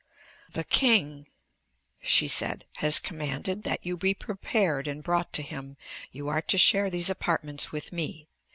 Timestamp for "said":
2.27-2.65